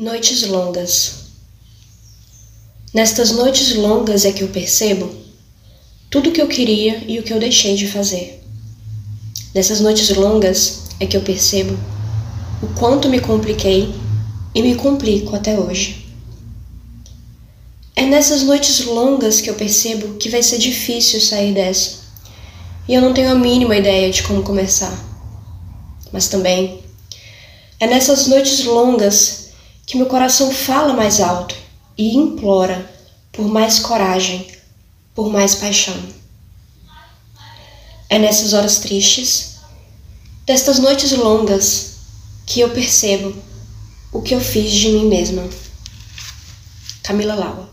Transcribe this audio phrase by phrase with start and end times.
[0.00, 1.26] Noites longas.
[2.94, 5.14] Nestas noites longas é que eu percebo
[6.08, 8.42] tudo o que eu queria e o que eu deixei de fazer.
[9.54, 11.78] Nessas noites longas é que eu percebo
[12.62, 13.94] o quanto me compliquei
[14.54, 16.06] e me complico até hoje.
[17.94, 21.98] É nessas noites longas que eu percebo que vai ser difícil sair dessa
[22.88, 24.98] e eu não tenho a mínima ideia de como começar.
[26.10, 26.80] Mas também
[27.78, 29.49] é nessas noites longas
[29.90, 31.56] que meu coração fala mais alto
[31.98, 32.88] e implora
[33.32, 34.46] por mais coragem,
[35.16, 36.00] por mais paixão.
[38.08, 39.56] É nessas horas tristes,
[40.46, 41.96] destas noites longas,
[42.46, 43.34] que eu percebo
[44.12, 45.42] o que eu fiz de mim mesma.
[47.02, 47.68] Camila Laua